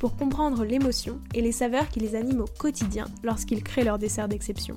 [0.00, 4.26] pour comprendre l'émotion et les saveurs qui les animent au quotidien lorsqu'ils créent leur dessert
[4.26, 4.76] d'exception.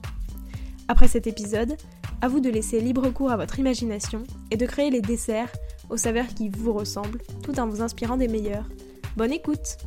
[0.88, 1.78] Après cet épisode,
[2.22, 5.52] à vous de laisser libre cours à votre imagination et de créer les desserts
[5.90, 8.68] aux saveurs qui vous ressemblent tout en vous inspirant des meilleurs.
[9.16, 9.78] Bonne écoute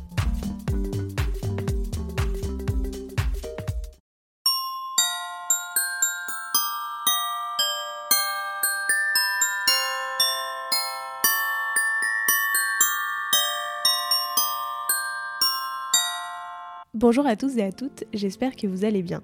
[16.99, 19.21] Bonjour à tous et à toutes, j'espère que vous allez bien.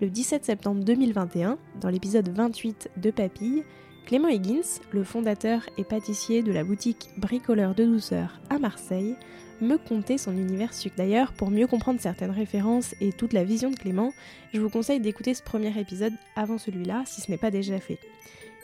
[0.00, 3.64] Le 17 septembre 2021, dans l'épisode 28 de Papille,
[4.06, 9.14] Clément Higgins, le fondateur et pâtissier de la boutique Bricoleur de douceur à Marseille,
[9.60, 10.96] me contait son univers sucre.
[10.96, 14.14] D'ailleurs, pour mieux comprendre certaines références et toute la vision de Clément,
[14.54, 17.98] je vous conseille d'écouter ce premier épisode avant celui-là si ce n'est pas déjà fait.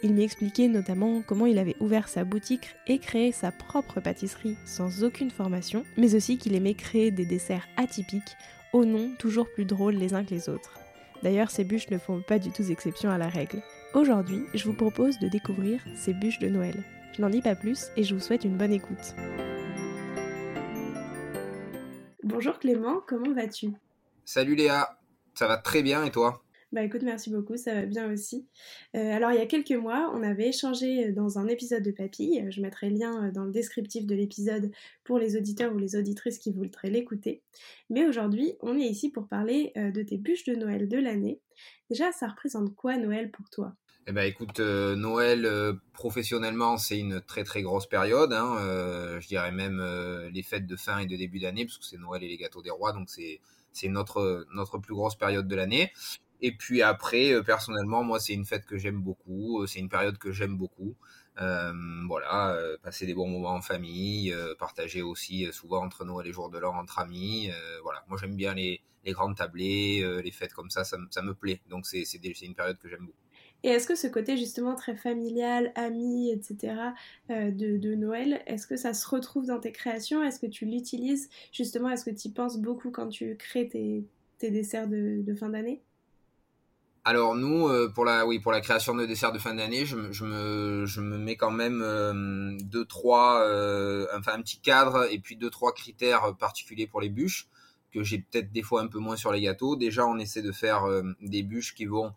[0.03, 4.57] Il m'y expliquait notamment comment il avait ouvert sa boutique et créé sa propre pâtisserie
[4.65, 8.37] sans aucune formation, mais aussi qu'il aimait créer des desserts atypiques,
[8.73, 10.79] au nom toujours plus drôles les uns que les autres.
[11.25, 13.61] D'ailleurs, ces bûches ne font pas du tout exception à la règle.
[13.93, 16.85] Aujourd'hui, je vous propose de découvrir ces bûches de Noël.
[17.17, 19.17] Je n'en dis pas plus et je vous souhaite une bonne écoute.
[22.23, 23.73] Bonjour Clément, comment vas-tu?
[24.25, 24.97] Salut Léa,
[25.35, 26.45] ça va très bien et toi?
[26.71, 28.47] Bah écoute, merci beaucoup, ça va bien aussi.
[28.95, 31.91] Euh, alors il y a quelques mois, on avait échangé euh, dans un épisode de
[31.91, 34.71] Papille, je mettrai le lien euh, dans le descriptif de l'épisode
[35.03, 37.43] pour les auditeurs ou les auditrices qui voudraient l'écouter.
[37.89, 41.41] Mais aujourd'hui, on est ici pour parler de tes bûches de Noël de l'année.
[41.89, 43.75] Déjà, ça représente quoi Noël pour toi?
[44.07, 45.49] Eh ben écoute, Noël
[45.93, 48.33] professionnellement c'est une très très grosse période.
[48.33, 49.83] Hein, je dirais même
[50.33, 52.63] les fêtes de fin et de début d'année parce que c'est Noël et les gâteaux
[52.63, 53.41] des rois, donc c'est
[53.73, 55.93] c'est notre notre plus grosse période de l'année.
[56.41, 59.89] Et puis après, euh, personnellement, moi, c'est une fête que j'aime beaucoup, euh, c'est une
[59.89, 60.95] période que j'aime beaucoup.
[61.41, 61.73] Euh,
[62.09, 66.51] voilà, passer des bons moments en famille, partager aussi souvent entre Noël et les jours
[66.51, 67.49] de l'an entre amis.
[67.85, 71.61] voilà, moi j'aime bien les, les grandes tablées, les fêtes comme ça, ça, me plaît.
[71.71, 72.03] Donc c'est
[72.43, 73.19] une période que j'aime beaucoup.
[73.63, 76.75] Et est-ce que ce côté justement très familial, amis, etc.
[77.29, 80.25] de, Noël, est-ce que ça se retrouve dans tes créations?
[80.25, 81.31] Est-ce que tu l'utilises?
[81.53, 84.05] Justement Est-ce que tu y penses beaucoup quand tu crées tes,
[84.51, 85.83] desserts de, de fin d'année?
[87.09, 89.97] Alors nous, euh, pour la, oui, pour la création de desserts de fin d'année, je,
[89.97, 95.19] me, je me mets quand même euh, deux, trois, euh, enfin un petit cadre et
[95.19, 97.49] puis deux, trois critères particuliers pour les bûches
[97.93, 99.75] que j'ai peut-être des fois un peu moins sur les gâteaux.
[99.75, 100.85] Déjà, on essaie de faire
[101.23, 102.13] des bûches qui vont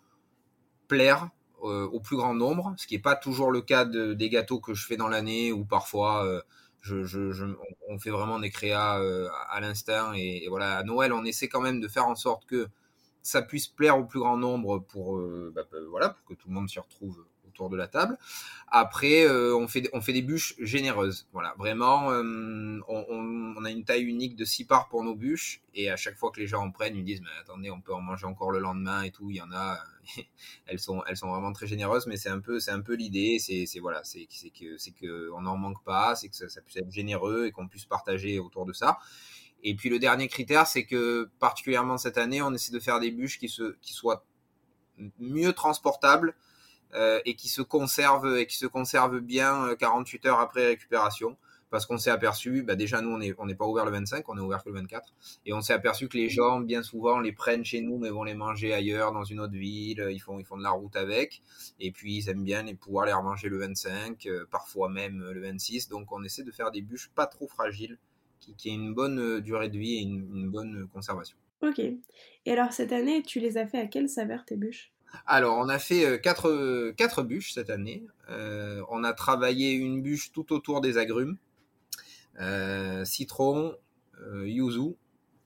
[0.90, 1.30] plaire
[1.62, 4.86] au plus grand nombre, ce qui n'est pas toujours le cas des gâteaux que je
[4.86, 6.44] fais dans l'année ou parfois
[6.82, 7.46] je, je,
[7.88, 9.00] on fait vraiment des créas
[9.50, 12.68] à l'instinct et, voilà à Noël on essaie quand même de faire en sorte que
[13.22, 16.48] ça puisse plaire au plus grand nombre pour, euh, bah, euh, voilà, pour que tout
[16.48, 18.18] le monde s'y retrouve autour de la table.
[18.70, 21.28] Après, euh, on, fait, on fait des bûches généreuses.
[21.34, 25.62] Voilà, vraiment, on, on, a une taille unique de 6 parts pour nos bûches.
[25.74, 27.94] Et à chaque fois que les gens en prennent, ils disent, mais attendez, on peut
[27.94, 29.30] en manger encore le lendemain et tout.
[29.30, 29.78] Il y en a,
[30.66, 33.38] elles, sont, elles sont vraiment très généreuses, mais c'est un peu, c'est un peu l'idée.
[33.40, 37.48] C'est, voilà, c'est, que, c'est que n'en manque pas, c'est que ça puisse être généreux
[37.48, 38.98] et qu'on puisse partager autour de ça.
[39.64, 43.12] Et puis le dernier critère, c'est que particulièrement cette année, on essaie de faire des
[43.12, 44.26] bûches qui, se, qui soient
[45.20, 46.36] mieux transportables
[46.94, 51.38] euh, et qui se conservent et qui se conservent bien 48 euh, heures après récupération.
[51.70, 54.38] Parce qu'on s'est aperçu, bah déjà nous on n'est on pas ouvert le 25, on
[54.38, 55.14] est ouvert que le 24,
[55.46, 58.26] et on s'est aperçu que les gens bien souvent les prennent chez nous mais vont
[58.26, 61.42] les manger ailleurs dans une autre ville, ils font ils font de la route avec,
[61.80, 65.40] et puis ils aiment bien les pouvoir les remanger le 25, euh, parfois même le
[65.40, 67.98] 26, donc on essaie de faire des bûches pas trop fragiles
[68.42, 71.38] qui, ait une bonne euh, durée de vie et une, bonne conservation.
[71.62, 71.80] Ok.
[71.80, 74.92] Et alors cette année, tu les as fait à quelle saveur tes bûches?
[75.26, 78.06] Alors, on a fait euh, quatre, quatre bûches cette année.
[78.30, 81.38] Euh, on a travaillé une bûche tout autour des agrumes.
[83.06, 83.76] citron,
[84.44, 84.96] yuzu.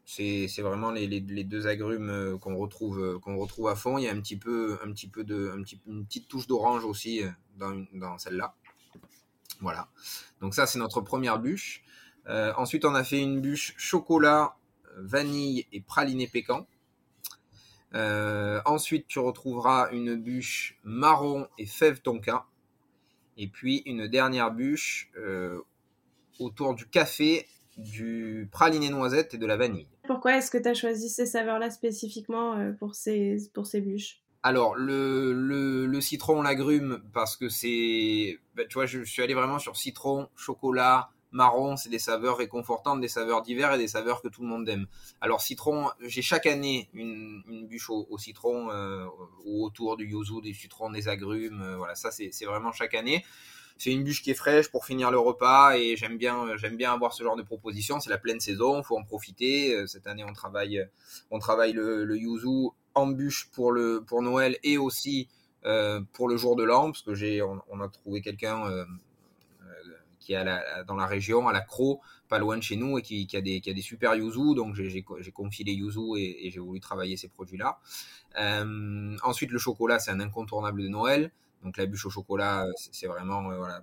[0.08, 3.98] C'est, vraiment les, les, deux agrumes qu'on retrouve, qu'on retrouve à fond.
[3.98, 6.46] Il y a un petit peu, un petit peu de, un petit, une petite touche
[6.46, 7.22] d'orange aussi
[7.58, 8.54] dans, dans celle-là.
[9.62, 9.90] Voilà.
[10.42, 11.84] Donc ça, c'est notre première bûche.
[12.28, 14.56] Euh, ensuite, on a fait une bûche chocolat,
[14.98, 16.68] vanille et praliné pécan.
[17.94, 22.46] Euh, ensuite, tu retrouveras une bûche marron et fève tonka.
[23.38, 25.62] Et puis une dernière bûche euh,
[26.40, 29.88] autour du café, du praliné noisette et de la vanille.
[30.08, 34.22] Pourquoi est-ce que tu as choisi ces saveurs-là spécifiquement pour, ces, pour ces bûches?
[34.46, 38.38] Alors, le, le, citron, l'agrume, parce que c'est.
[38.56, 43.02] Bah, tu vois, je, suis allé vraiment sur citron, chocolat, marron, c'est des saveurs réconfortantes,
[43.02, 44.88] des saveurs d'hiver et des saveurs que tout le monde aime.
[45.22, 49.06] Alors, citron, j'ai chaque année une, bûche au, citron euh,
[49.44, 51.62] ou autour du yuzu, des citrons, des agrumes.
[51.62, 53.24] Euh, voilà, ça, c'est vraiment chaque année.
[53.78, 56.94] C'est une bûche qui est fraîche pour finir le repas et j'aime bien, j'aime bien
[56.94, 58.00] avoir ce genre de proposition.
[58.00, 59.76] C'est la pleine saison, faut en profiter.
[59.76, 60.88] Euh, cette année, on travaille,
[61.30, 65.28] on travaille le, yuzu embûche pour le pour Noël et aussi
[65.66, 68.86] euh, pour le jour de l'an parce que j'ai on, a trouvé quelqu'un euh, euh,
[70.26, 70.44] qui est
[70.88, 73.82] dans la région à la Cro pas loin de chez nous et qui, a des
[73.82, 77.80] super yuzu donc j'ai confié les yuzu et, j'ai voulu travailler ces produits là
[79.24, 81.32] ensuite le chocolat c'est un incontournable de Noël
[81.64, 83.82] donc la bûche au chocolat c'est vraiment voilà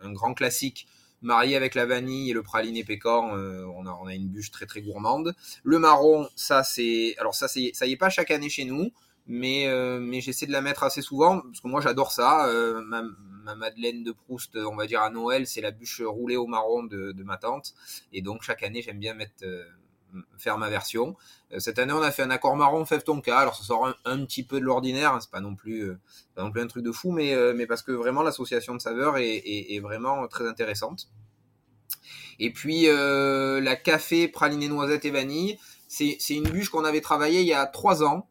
[0.00, 0.86] un, grand classique
[1.20, 4.82] marié avec la vanille et le praliné pécan, euh, on, a, une bûche très très
[4.82, 5.34] gourmande.
[5.64, 8.92] Le marron, ça c'est, alors ça y est pas chaque année chez nous,
[9.26, 12.46] mais euh, mais j'essaie de la mettre assez souvent parce que moi j'adore ça.
[12.48, 12.82] Euh,
[13.54, 16.84] ma, Madeleine de Proust, on va dire à Noël, c'est la bûche roulée au marron
[16.84, 17.74] de, ma tante,
[18.12, 19.44] et donc chaque année j'aime bien mettre
[20.38, 21.16] faire ma version.
[21.52, 23.38] Euh, cette année, on a fait un accord marron fève tonka.
[23.38, 25.14] Alors, ça sort un, petit peu de l'ordinaire.
[25.14, 25.20] Hein.
[25.20, 25.98] c'est pas non plus, euh,
[26.34, 29.18] pas non plus un truc de fou, mais, euh, parce que vraiment l'association de saveurs
[29.18, 31.08] est, est, vraiment très intéressante.
[32.38, 35.58] Et puis la café praliné noisette et vanille,
[35.88, 38.27] c'est une bûche qu'on avait travaillée il y a trois ans.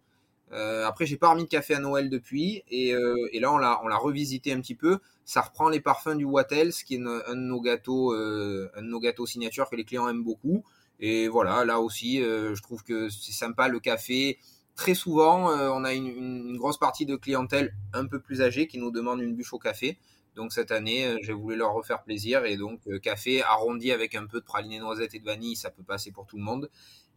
[0.54, 2.90] Euh, après, j'ai pas remis de café à Noël depuis, et,
[3.32, 5.00] et là on l'a on l'a revisité un petit peu.
[5.26, 9.00] Ça reprend les parfums du Wattels, qui est un, de nos gâteaux, un de nos
[9.00, 10.64] gâteaux signature que les clients aiment beaucoup.
[11.00, 14.40] Et voilà, là aussi, euh, je trouve que c'est sympa le café.
[14.76, 18.68] Très souvent, euh, on a une, une, grosse partie de clientèle un peu plus âgée
[18.68, 19.98] qui nous demande une bûche au café.
[20.36, 24.26] Donc cette année, euh, j'ai voulu leur refaire plaisir et donc café arrondi avec un
[24.26, 26.70] peu de praliné noisette et de vanille, ça peut passer pour tout le monde.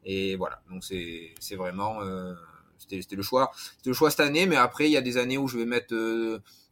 [0.05, 2.01] Et voilà, donc c'est vraiment
[2.89, 4.47] c'était le choix, c'était le choix cette année.
[4.47, 5.95] Mais après, il y a des années où je vais mettre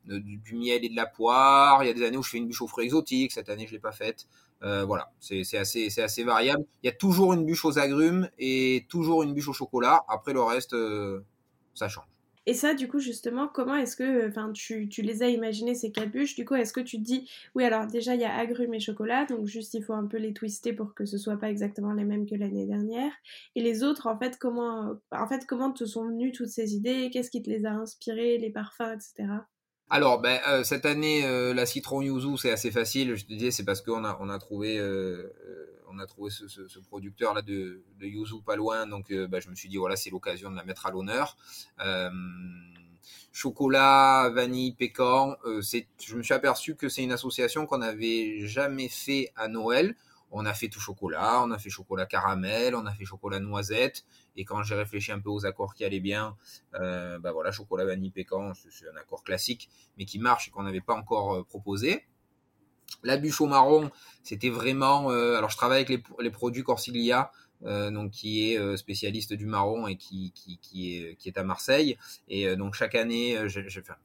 [0.05, 1.84] du, miel et de la poire.
[1.84, 3.32] Il y a des années où je fais une bûche aux fruits exotiques.
[3.32, 4.26] Cette année, je l'ai pas faite.
[4.62, 6.64] Euh, voilà, c'est assez, c'est assez variable.
[6.82, 10.05] Il y a toujours une bûche aux agrumes et toujours une bûche au chocolat.
[10.08, 11.20] Après le reste, euh,
[11.75, 12.06] ça change.
[12.49, 16.35] Et ça, du coup, justement, comment est-ce que enfin, tu, les as imaginées ces bûches
[16.35, 18.81] Du coup, est-ce que tu te dis, oui, alors déjà, il y a agrumes et
[18.81, 21.93] chocolat, donc juste il faut un peu les twister pour que ce soit pas exactement
[21.93, 23.12] les mêmes que l'année dernière?
[23.55, 27.11] Et les autres, en fait, comment, en fait, comment te sont venues toutes ces idées?
[27.12, 29.27] Qu'est-ce qui te les a inspirées, les parfums, etc.
[29.91, 33.15] Alors, ben, euh, cette année, euh, la citron yuzu, c'est assez facile.
[33.15, 35.31] Je te disais, c'est parce qu'on a, on a trouvé, euh,
[35.90, 39.69] on a trouvé ce, producteur là de, yuzu pas loin, donc ben, je me suis
[39.69, 41.37] dit voilà, c'est l'occasion de la mettre à l'honneur.
[43.32, 48.88] chocolat, vanille, pécan, c'est, je me suis aperçu que c'est une association qu'on n'avait jamais
[48.88, 49.96] fait à Noël.
[50.31, 54.05] On a fait tout chocolat, on a fait chocolat caramel, on a fait chocolat noisette.
[54.37, 56.37] Et quand j'ai réfléchi un peu aux accords qui allaient bien,
[56.75, 60.64] euh, bah voilà, chocolat vanille pécan, c'est un accord classique, mais qui marche et qu'on
[60.64, 62.05] n'avait pas encore euh, proposé.
[63.05, 63.90] La bûche au marron,
[64.23, 65.11] c'était vraiment.
[65.11, 67.31] Euh, alors, je travaille avec les, produits Corsiglia,
[67.64, 71.38] euh, donc qui est euh, spécialiste du marron et qui, qui, qui, est, qui est
[71.38, 71.96] à Marseille.
[72.29, 73.38] Et donc chaque année,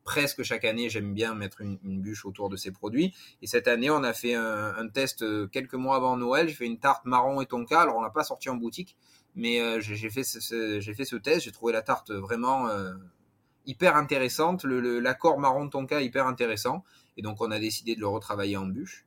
[0.03, 3.13] presque chaque année, j'aime bien mettre une, bûche autour de ces produits.
[3.42, 6.47] Et cette année, on a fait un, test quelques mois avant Noël.
[6.47, 7.81] J'ai fait une tarte marron et tonka.
[7.81, 8.95] Alors on l'a pas sorti en boutique,
[9.35, 11.45] mais j'ai fait ce, j'ai fait ce test.
[11.45, 12.69] J'ai trouvé la tarte vraiment
[13.66, 14.66] hyper intéressante.
[14.66, 16.83] L'accord le, marron tonka hyper intéressant.
[17.17, 19.05] Et donc on a décidé de le retravailler en bûche.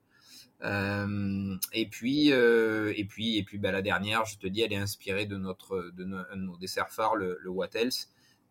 [0.62, 4.72] Euh, et puis, euh, et puis, et puis, bah, la dernière, je te dis, elle
[4.72, 7.90] est inspirée de notre, de nos, desserts phares, le, le Wattels,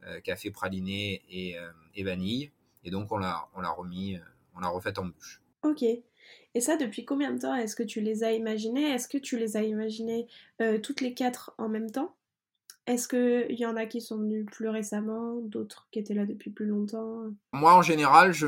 [0.06, 2.52] euh, café praliné et, euh, et, vanille.
[2.84, 4.18] Et donc, on l'a, on l'a remis,
[4.56, 5.42] on l'a refait en bûche.
[5.64, 5.84] Ok.
[5.84, 9.38] Et ça, depuis combien de temps est-ce que tu les as imaginées Est-ce que tu
[9.38, 10.28] les as imaginées
[10.84, 12.16] toutes les quatre en même temps?
[12.88, 16.52] Est-ce qu'il y en a qui sont venus plus récemment, d'autres qui étaient là depuis
[16.52, 17.24] plus longtemps?
[17.52, 18.46] Moi, en général, je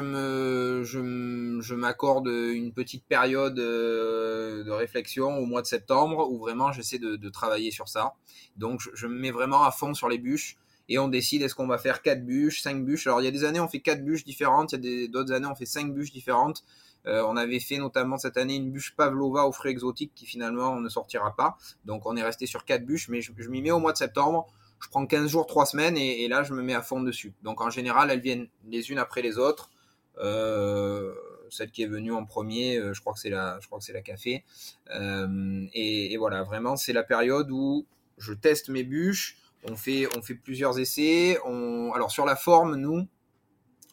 [0.83, 6.71] je, je m'accorde une petite période euh, de réflexion au mois de septembre où vraiment
[6.71, 8.13] j'essaie de, travailler sur ça.
[8.57, 11.55] Donc, je, je, me mets vraiment à fond sur les bûches et on décide est-ce
[11.55, 13.07] qu'on va faire quatre bûches, cinq bûches?
[13.07, 15.33] Alors, il y a des années on fait quatre bûches différentes, il y a d'autres
[15.33, 16.63] années on fait cinq bûches différentes.
[17.07, 20.79] Euh, on avait fait notamment cette année une bûche pavlova aux fruits exotiques qui finalement
[20.79, 21.57] ne sortira pas.
[21.85, 24.47] Donc on est resté sur quatre bûches, mais je, m'y mets au mois de septembre.
[24.79, 27.33] Je prends 15 jours, 3 semaines et, là je me mets à fond dessus.
[27.43, 29.71] Donc en général elles viennent les unes après les autres.
[30.19, 31.13] Euh,
[31.49, 33.85] celle qui est venue en premier, euh, je crois que c'est la, je crois que
[33.85, 34.43] c'est la café.
[34.91, 37.85] et, voilà, vraiment, c'est la période où
[38.17, 39.37] je teste mes bûches.
[39.63, 41.39] On fait, on fait plusieurs essais.
[41.45, 43.07] On, alors sur la forme, nous,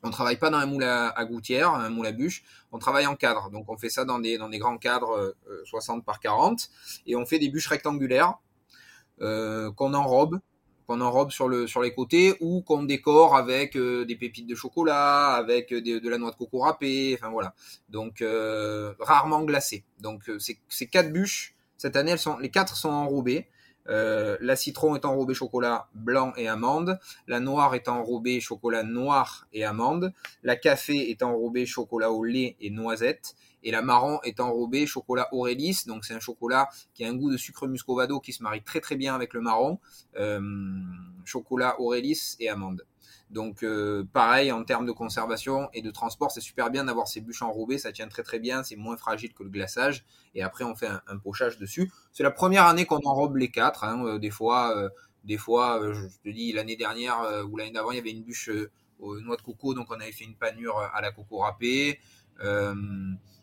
[0.04, 2.44] On travaille pas dans un moule à, gouttière, un moule à bûche.
[2.72, 3.50] On travaille en cadre.
[3.50, 5.34] Donc on fait ça dans des, grands cadres
[5.64, 6.68] 60 par 40
[7.06, 8.34] et on fait des bûches rectangulaires
[9.18, 10.40] qu'on enrobe
[10.86, 15.32] qu'on enrobe sur le sur les côtés ou qu'on décore avec des pépites de chocolat,
[15.32, 17.54] avec de la noix de coco râpée, enfin voilà.
[17.88, 18.22] Donc
[19.00, 19.84] rarement glacé.
[20.00, 23.48] Donc ces quatre bûches cette année les quatre sont enrobées.
[23.88, 26.98] Euh, la citron est enrobée chocolat blanc et amande.
[27.26, 30.12] La noire est enrobée chocolat noir et amande.
[30.42, 33.34] La café est enrobée chocolat au lait et noisette.
[33.62, 35.84] Et la marron est enrobée chocolat Aurélis.
[35.86, 38.80] Donc c'est un chocolat qui a un goût de sucre muscovado qui se marie très
[38.80, 39.78] très bien avec le marron.
[40.16, 40.40] Euh,
[41.24, 42.84] chocolat Aurélis et amande.
[43.30, 47.20] Donc euh, pareil en termes de conservation et de transport, c'est super bien d'avoir ces
[47.20, 50.04] bûches enrobées, ça tient très très bien, c'est moins fragile que le glaçage.
[50.34, 51.90] Et après on fait un, pochage dessus.
[52.12, 53.84] C'est la première année qu'on enrobe les quatre.
[53.84, 54.04] Hein.
[54.06, 54.88] Euh, des fois, euh,
[55.24, 57.16] des fois, je te dis l'année dernière
[57.50, 58.50] ou l'année d'avant, il y avait une bûche
[58.98, 61.98] aux noix de coco, donc on avait fait une panure à la coco râpée.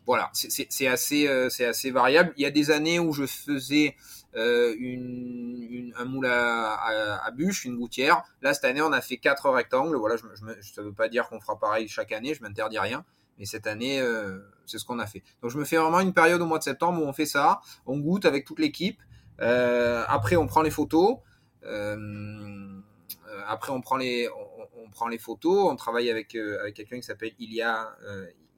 [0.06, 2.32] Voilà, c'est assez, c'est assez variable.
[2.36, 3.94] Il y a des années où je faisais
[4.34, 8.22] euh, une, un moule à, bûche, une gouttière.
[8.40, 9.96] Là, cette année, on a fait quatre rectangles.
[9.96, 10.22] Voilà, je,
[10.62, 13.04] ça veut pas dire qu'on fera pareil chaque année, je m'interdis rien.
[13.38, 15.22] Mais cette année, euh, c'est ce qu'on a fait.
[15.42, 17.60] Donc, je me fais vraiment une période au mois de septembre où on fait ça.
[17.86, 19.00] On goûte avec toute l'équipe.
[19.40, 21.18] Euh, après, on prend les photos.
[21.64, 22.80] Euh,
[23.46, 24.28] après, on prend les,
[24.92, 25.70] prend les photos.
[25.70, 27.96] On travaille avec quelqu'un qui s'appelle Ilia,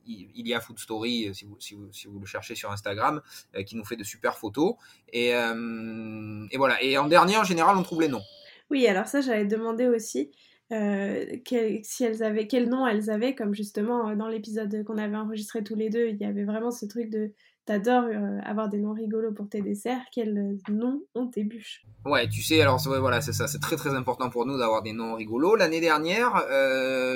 [0.07, 2.71] il y a Food Story, euh, si vous, si vous, si vous le cherchez sur
[2.71, 3.21] Instagram,
[3.57, 4.75] euh, qui nous fait de super photos.
[5.13, 6.83] Et, euh, et, voilà.
[6.83, 8.23] Et en dernier, en général, on trouve les noms.
[8.71, 10.31] Oui, alors ça, j'avais demandé aussi
[10.71, 15.77] si elles avaient, quel nom elles avaient, comme justement dans l'épisode qu'on avait enregistré tous
[15.77, 17.31] les deux, il y avait vraiment ce truc de
[17.65, 18.09] t'adores
[18.45, 21.85] avoir des noms rigolos pour tes desserts, quels noms ont tes bûches?
[22.05, 24.95] Ouais, tu sais, alors voilà, c'est ça, c'est très très important pour nous d'avoir des
[24.95, 25.55] noms rigolos.
[25.55, 26.45] L'année dernière,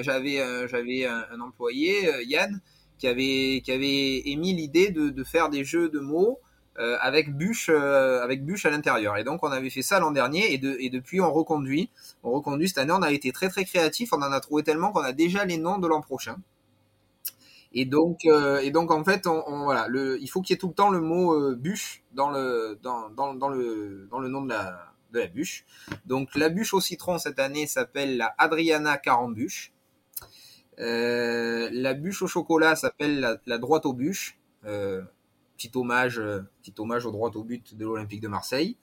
[0.03, 2.61] j'avais j'avais un, un, employé, Yann,
[2.99, 6.41] qui avait, qui avait émis l'idée de, de, faire des jeux de mots
[6.79, 9.17] euh, avec bûche, euh, avec bûche à l'intérieur.
[9.17, 11.91] Et donc on avait fait ça l'an dernier et, de, et depuis on reconduit.
[12.23, 12.93] On reconduit cette année.
[12.93, 14.13] On a été très très créatif.
[14.13, 16.37] On en a trouvé tellement qu'on a déjà les noms de l'an prochain.
[17.73, 20.59] Et donc, euh, et donc en fait, on, voilà, le, il faut qu'il y ait
[20.59, 24.43] tout le temps le mot bûche dans le, dans, dans, dans, le, dans le nom
[24.43, 25.65] de la, de la bûche.
[26.07, 29.73] Donc la bûche au citron cette année s'appelle la Adriana Carambuche.
[30.81, 34.39] Euh, la bûche au chocolat s'appelle la, droite aux bûches.
[34.65, 35.03] Euh,
[35.57, 38.77] petit hommage, euh, petit hommage droites au but de l'Olympique de Marseille.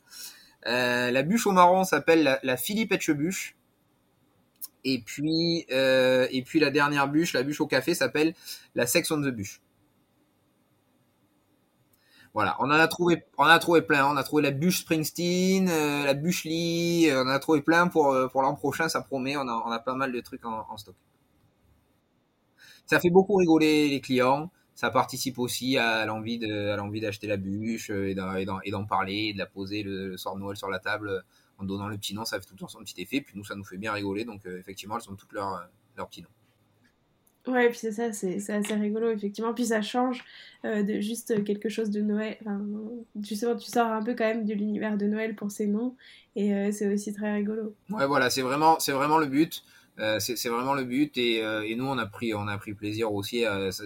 [0.66, 3.56] la bûche au marron s'appelle la, la Philippe Etchebûche.
[4.84, 8.36] Et puis, et puis la dernière bûche, la bûche au café, s'appelle
[8.76, 9.62] la Section de Bûche.
[12.36, 14.06] Voilà, on en a trouvé, on a trouvé plein.
[14.06, 18.16] On a trouvé la bûche Springsteen, la bûche Lee, on en a trouvé plein pour
[18.32, 19.38] pour l'an prochain, ça promet.
[19.38, 20.96] On a, on a pas mal de trucs en stock.
[22.86, 24.52] Ça fait beaucoup rigoler les clients.
[24.76, 28.72] Ça participe aussi à l'envie de, à l'envie d'acheter la bûche euh, et d'en, et
[28.72, 31.22] d'en parler, de la poser le, soir de Noël sur la table euh,
[31.58, 32.26] en donnant le petit nom.
[32.26, 33.22] Ça fait tout le temps son petit effet.
[33.22, 34.26] Puis nous, ça nous fait bien rigoler.
[34.26, 35.66] Donc euh, effectivement, elles ont toutes leurs
[35.96, 37.54] leur petits noms.
[37.54, 39.54] Ouais, puis c'est ça, c'est, c'est assez rigolo, effectivement.
[39.54, 40.26] Puis ça change
[40.64, 42.38] de juste quelque chose de Noël.
[42.42, 42.60] Enfin,
[43.22, 45.96] justement, tu sors un peu quand même de l'univers de Noël pour ces noms,
[46.36, 47.76] et c'est aussi très rigolo.
[47.92, 49.64] Ouais, voilà, c'est vraiment, c'est vraiment le but.
[50.00, 52.74] Euh, c'est vraiment le but et, euh, et, nous on a pris on a pris
[52.74, 53.46] plaisir aussi.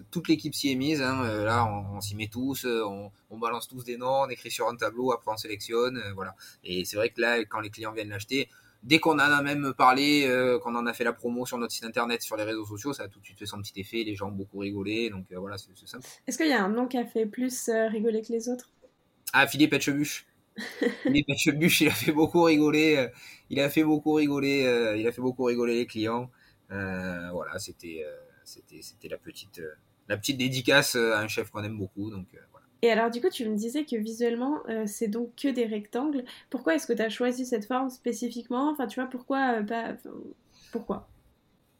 [0.09, 1.01] toute l'équipe s'y est mise.
[1.01, 4.29] Hein, euh, là on, on s'y met tous, on, on, balance tous des noms, on
[4.29, 6.35] écrit sur un tableau, après on sélectionne, voilà.
[6.63, 8.49] Et c'est vrai que là quand les clients viennent l'acheter,
[8.81, 10.27] dès qu'on en a même parlé,
[10.63, 13.03] qu'on en a fait la promo sur notre site internet, sur les réseaux sociaux, ça
[13.03, 14.03] a tout de suite fait son petit effet.
[14.03, 16.07] Les gens ont beaucoup rigolé, donc voilà c'est simple.
[16.25, 18.71] Est-ce qu'il y a un nom qui a fait plus rigoler que les autres?
[19.33, 20.25] Ah Philippe Etchebuche.
[21.03, 23.09] Philippe Etchebuche, il a fait beaucoup rigoler
[23.49, 26.29] il a fait beaucoup rigoler, euh, il a fait beaucoup rigoler les clients.
[26.71, 29.61] Euh, voilà, c'était, euh, c'était, c'était la petite,
[30.07, 32.09] la petite dédicace à un chef qu'on aime beaucoup.
[32.11, 32.65] Donc voilà.
[32.81, 36.23] Et alors, du coup, tu me disais que visuellement, c'est donc que des rectangles.
[36.49, 38.71] Pourquoi est-ce que tu as choisi cette forme spécifiquement?
[38.71, 39.95] Enfin, tu vois, pourquoi pas
[40.71, 41.09] Pourquoi?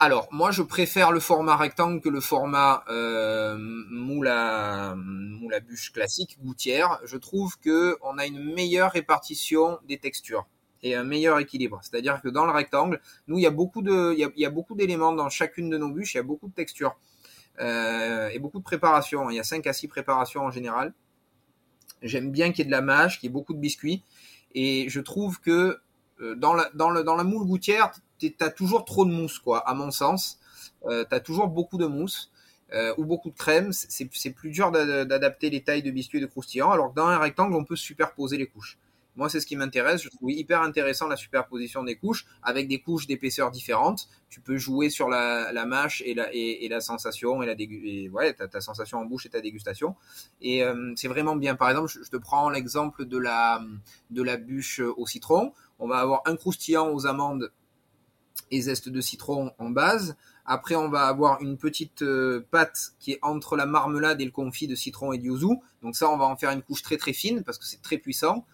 [0.01, 5.59] Alors, moi, je préfère le format rectangle que le format euh, moule, à, moule à
[5.59, 7.01] bûche classique, gouttière.
[7.03, 10.47] Je trouve que on a une meilleure répartition des textures
[10.83, 11.79] et un meilleur équilibre.
[11.81, 14.75] C'est-à-dire que dans le rectangle, nous, il y a beaucoup de, il y a, beaucoup
[14.75, 16.98] d'éléments dans chacune de nos bûches, il y a beaucoup de textures
[17.59, 19.29] euh, et beaucoup de préparations.
[19.29, 20.93] Il y a 5 à 6 préparations en général.
[22.01, 24.03] J'aime bien qu'il y ait de la mâche, qu'il y ait beaucoup de biscuits.
[24.55, 25.79] Et je trouve que
[26.21, 29.39] euh, dans, la, dans, le, dans la moule gouttière, tu as toujours trop de mousse,
[29.39, 30.39] quoi, à mon sens.
[30.86, 32.31] Euh, tu as toujours beaucoup de mousse.
[32.71, 36.27] Euh, ou beaucoup de crème, c'est plus dur d'adapter les tailles de biscuits et de
[36.27, 38.77] croustillants, alors que dans un rectangle, on peut superposer les couches.
[39.19, 40.01] Moi, c'est ce qui m'intéresse.
[40.01, 44.07] Je trouve hyper intéressant la superposition des couches avec des couches d'épaisseur différentes.
[44.29, 48.99] Tu peux jouer sur la, mâche et la, sensation et la et, ouais, ta, sensation
[48.99, 49.97] en bouche et ta dégustation.
[50.39, 51.55] Et euh, c'est vraiment bien.
[51.55, 53.61] Par exemple, je, te prends l'exemple de la,
[54.09, 55.51] de la bûche au citron.
[55.79, 57.51] On va avoir un croustillant aux amandes
[58.51, 60.15] et zeste de citron en base.
[60.45, 64.31] Après, on va avoir une petite euh, pâte qui est entre la marmelade et le
[64.31, 65.57] confit de citron et de yuzu.
[65.83, 67.97] Donc ça, on va en faire une couche très très fine parce que c'est très
[67.97, 68.45] puissant.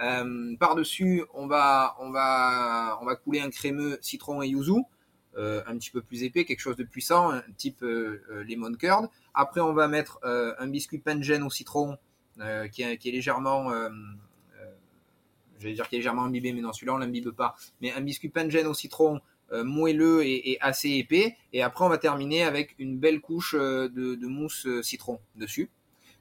[0.00, 4.82] Euh, Par-dessus, on va, on, va, on va couler un crémeux citron et yuzu,
[5.36, 9.08] euh, un petit peu plus épais, quelque chose de puissant, type euh, euh, lemon curd.
[9.34, 11.98] Après, on va mettre un biscuit pengen au citron
[12.72, 13.72] qui est, qui, est, légèrement...
[15.58, 17.56] J'allais dire qui est légèrement imbibé, mais non, celui-là, on l'imbibe pas.
[17.80, 19.20] Mais un biscuit pengen au citron
[19.50, 21.36] moelleux et, assez épais.
[21.52, 25.70] Et après, on va terminer avec une belle couche euh, de, mousse citron dessus.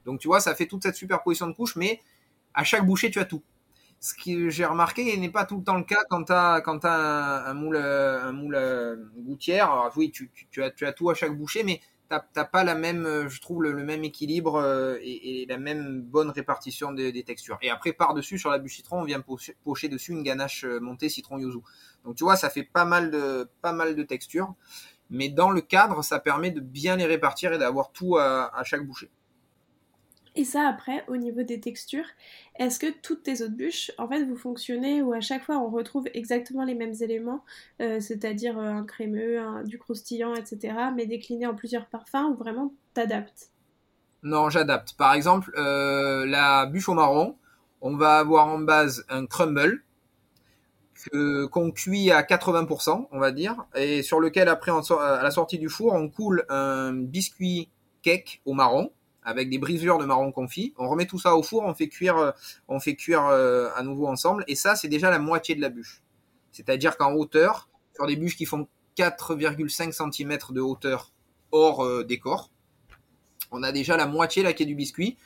[0.06, 2.02] Donc tu vois, ça fait toute cette superposition de couches, mais
[2.54, 3.42] à chaque bouchée, tu as tout.
[4.04, 7.54] Ce que j'ai remarqué n'est pas tout le temps le cas quand tu as, un,
[7.54, 9.90] moule, un moule gouttière.
[9.96, 10.30] Oui, tu,
[10.62, 11.80] as, tu as tout à chaque bouchée, mais
[12.10, 16.30] t'as pas la même, euh, je trouve, le, même équilibre euh, et, la même bonne
[16.30, 17.58] répartition des, textures.
[17.62, 21.08] Et après, par-dessus, sur la bûche citron, on vient pocher, dessus une ganache euh, montée
[21.08, 21.60] citron yuzu.
[22.04, 24.54] Donc tu vois, ça fait pas mal de textures.
[25.10, 28.86] Mais dans le cadre, ça permet de bien les répartir et d'avoir tout à chaque
[28.86, 29.10] bouchée.
[30.36, 32.08] Et ça, après, au niveau des textures,
[32.58, 35.70] est-ce que toutes tes autres bûches, en fait, vous fonctionnez où à chaque fois on
[35.70, 37.44] retrouve exactement les mêmes éléments,
[37.82, 42.74] euh, c'est-à-dire euh, un crémeux, du croustillant, etc., mais déclinés en plusieurs parfums, ou vraiment
[42.96, 43.52] t'adaptes?
[44.24, 44.94] Non, j'adapte.
[44.94, 47.36] Par exemple, euh, la bûche au marron,
[47.82, 49.84] on va avoir en base un crumble
[51.52, 55.68] qu'on cuit à 80%, on va dire, et sur lequel après, à la sortie du
[55.68, 57.70] four, on coule un biscuit
[58.04, 58.90] cake au marron
[59.26, 60.74] avec des brisures de marron confit.
[60.78, 62.32] On remet tout ça au four, on fait cuire, euh,
[62.68, 64.44] on fait cuire euh, à nouveau ensemble.
[64.48, 66.04] Et ça, c'est déjà la moitié de la bûche.
[66.52, 71.12] C'est-à-dire qu'en hauteur, sur des bûches qui font 4,5 cm de hauteur
[71.52, 72.52] hors euh, décor,
[73.52, 75.18] on a déjà la moitié la qui est du biscuit.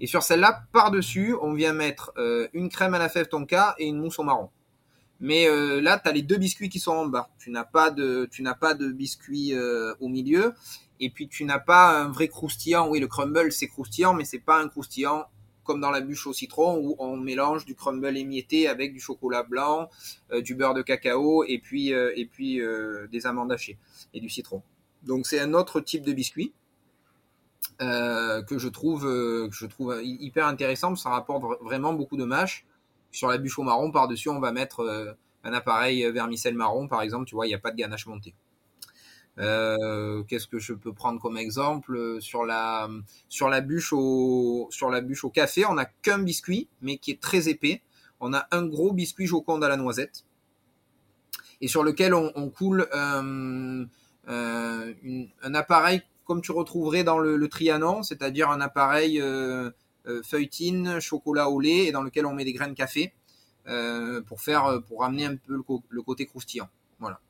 [0.00, 2.12] Et sur celle-là, par-dessus, on vient mettre
[2.52, 4.50] une crème à la fève tonka et une mousse au marron.
[5.20, 5.46] Mais
[5.80, 7.30] là, tu as les deux biscuits qui sont en bas.
[7.38, 9.54] Tu n'as pas de, tu n'as pas de biscuit
[10.00, 10.54] au milieu
[11.02, 12.88] et puis tu n'as pas un vrai croustillant.
[12.88, 15.26] Oui, le crumble c'est croustillant, mais c'est pas un croustillant
[15.64, 19.42] comme dans la bûche au citron où on mélange du crumble émietté avec du chocolat
[19.42, 19.90] blanc,
[20.32, 23.78] euh, du beurre de cacao et puis euh, et puis euh, des amandes hachées
[24.14, 24.62] et du citron.
[25.02, 26.52] Donc c'est un autre type de biscuit
[27.78, 30.94] que je trouve hyper intéressant.
[30.94, 32.64] Ça rapporte vraiment beaucoup de mâche.
[33.10, 37.02] Sur la bûche au marron par dessus, on va mettre un appareil vermicelle marron par
[37.02, 37.24] exemple.
[37.24, 38.34] Tu vois, il n'y a pas de ganache montée.
[39.38, 42.18] Euh, qu'est-ce que je peux prendre comme exemple?
[42.20, 42.88] Sur la
[43.28, 47.10] sur la bûche au sur la bûche au café, on n'a qu'un biscuit, mais qui
[47.12, 47.82] est très épais.
[48.20, 50.24] On a un gros biscuit joconde à la noisette
[51.60, 53.84] et sur lequel on, coule euh,
[54.28, 54.94] euh,
[55.42, 59.22] un appareil comme tu retrouverais dans le, Trianon, c'est-à-dire un appareil
[60.24, 63.12] feuilletine, chocolat au lait, et dans lequel on met des graines de café
[64.26, 65.56] pour faire pour ramener un peu
[65.88, 66.68] le côté croustillant.
[66.98, 67.20] Voilà.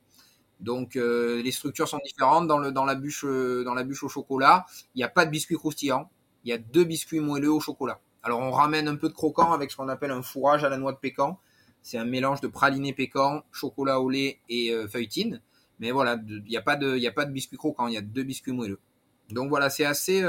[0.62, 2.46] Donc euh, les structures sont différentes.
[2.46, 5.26] Dans, le, dans, la bûche, euh, dans la bûche au chocolat, il n'y a pas
[5.26, 6.08] de biscuit croustillant.
[6.44, 8.00] Il y a deux biscuits moelleux au chocolat.
[8.22, 10.78] Alors on ramène un peu de croquant avec ce qu'on appelle un fourrage à la
[10.78, 11.38] noix de pécan.
[11.82, 15.42] C'est un mélange de praliné pécan, chocolat au lait et euh, feuilletine.
[15.80, 18.02] Mais voilà, il n'y a, pas de, a pas de biscuit croquant, il y a
[18.02, 18.78] deux biscuits moelleux.
[19.30, 20.22] Donc voilà, c'est assez,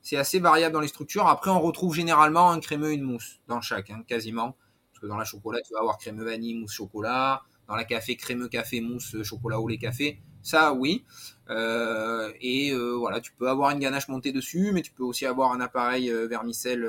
[0.00, 1.26] c'est assez variable dans les structures.
[1.26, 4.56] Après, on retrouve généralement un crémeux et une mousse dans chaque, hein, quasiment.
[4.92, 8.16] Parce que dans la chocolat, tu vas avoir crémeux vanille, mousse chocolat dans la café
[8.16, 10.20] crémeux café mousse chocolat au lait café.
[10.42, 11.04] Ça oui.
[11.50, 15.26] Euh, et euh, voilà tu peux avoir une ganache montée dessus mais tu peux aussi
[15.26, 16.84] avoir un appareil euh, vermicelle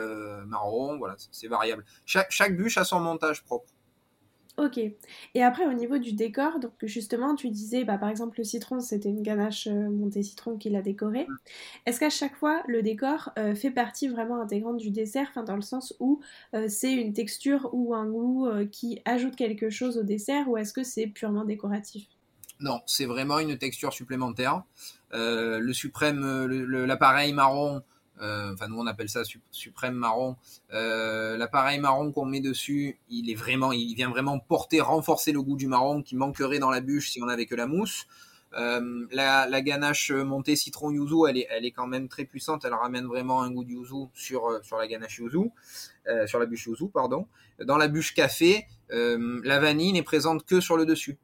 [0.48, 0.98] marron.
[0.98, 1.86] Voilà c'est variable.
[2.06, 3.68] Chaque bûche a son montage propre
[4.58, 4.78] Ok.
[4.78, 8.80] Et après, au niveau du décor, donc justement, tu disais, bah, par exemple, le citron,
[8.80, 11.28] c'était une ganache euh, montée citron qui l'a décoré.
[11.88, 15.64] Est-ce qu'à chaque fois, le décor euh, fait partie vraiment intégrante du dessert, dans le
[15.64, 16.22] sens où
[16.54, 20.74] euh, c'est une texture ou un goût qui ajoute quelque chose au dessert, ou est-ce
[20.74, 22.06] que c'est purement décoratif?
[22.60, 24.64] Non, c'est vraiment une texture supplémentaire.
[25.12, 26.46] le suprême,
[26.86, 27.82] l'appareil marron
[28.54, 30.36] enfin nous on appelle ça suprême marron.
[30.74, 35.42] Euh, l'appareil marron qu'on met dessus, il est vraiment, il vient vraiment porter, renforcer le
[35.42, 38.08] goût du marron qui manquerait dans la bûche si on avait que la mousse.
[38.56, 42.66] Euh, la, ganache montée citron yuzu, elle est, elle est quand même très puissante.
[42.66, 45.50] Elle ramène vraiment un goût de yuzu sur sur la ganache yuzu,
[46.28, 47.28] sur la bûche yuzu, pardon.
[47.60, 51.18] Dans la bûche café, la vanille n'est présente que sur le dessus.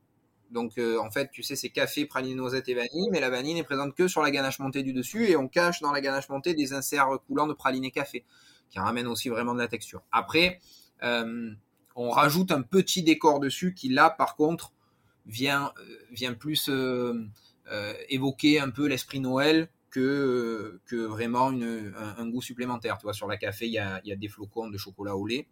[0.52, 3.54] Donc euh, en fait, tu sais, c'est café, praline, noisette et vanille, mais la vanille
[3.54, 6.30] n'est présente que sur la ganache montée du dessus et on cache dans la ganache
[6.30, 8.26] montée des inserts coulants de praline et café
[8.70, 10.02] qui ramènent aussi vraiment de la texture.
[10.12, 10.60] Après,
[11.04, 11.52] euh,
[11.96, 14.74] on rajoute un petit décor dessus qui là, par contre,
[15.26, 15.74] vient,
[16.12, 16.70] vient plus
[18.10, 22.98] évoquer un peu l'esprit Noël que, que vraiment une, un, goût supplémentaire.
[22.98, 25.26] Tu vois, sur la café, il y a, y a, des flocons de chocolat au
[25.26, 25.48] lait,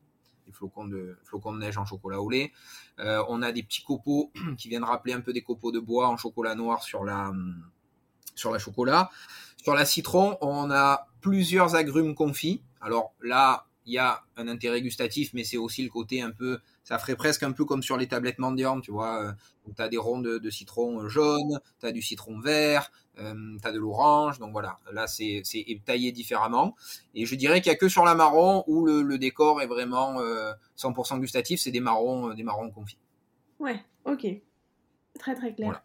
[0.48, 1.18] des flocons de,
[1.60, 2.52] neige en chocolat au lait.
[3.00, 6.08] Euh, on a des petits copeaux qui viennent rappeler un peu des copeaux de bois
[6.08, 7.32] en chocolat noir sur la,
[8.34, 9.10] sur la chocolat.
[9.62, 12.64] Sur la citron, on a plusieurs agrumes confits.
[12.80, 16.60] Alors là, il y a un intérêt gustatif, mais c'est aussi le côté un peu,
[16.84, 19.23] ça ferait presque un peu comme sur les tablettes mendiantes, tu vois.
[19.23, 19.32] Euh,
[19.76, 23.71] tu as des ronds de, citron jaune, tu as du citron vert, euh, tu as
[23.71, 25.41] de l'orange, donc voilà, là c'est
[25.86, 26.76] taillé différemment.
[27.15, 30.21] Et je dirais qu'il n'y a que sur la marron où le, décor est vraiment
[30.78, 33.00] 100% euh, gustatif, c'est des marrons, des marrons confits.
[33.60, 34.28] Ouais, ok.
[35.17, 35.82] Très très clair.